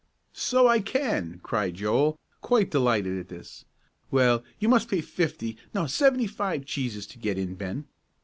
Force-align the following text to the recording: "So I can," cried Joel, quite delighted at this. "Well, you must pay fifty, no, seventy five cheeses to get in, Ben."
"So 0.33 0.67
I 0.67 0.79
can," 0.79 1.39
cried 1.43 1.75
Joel, 1.75 2.17
quite 2.41 2.71
delighted 2.71 3.19
at 3.19 3.27
this. 3.27 3.65
"Well, 4.09 4.43
you 4.57 4.67
must 4.67 4.89
pay 4.89 4.99
fifty, 5.01 5.59
no, 5.75 5.85
seventy 5.85 6.25
five 6.25 6.65
cheeses 6.65 7.05
to 7.05 7.19
get 7.19 7.37
in, 7.37 7.53
Ben." 7.53 7.85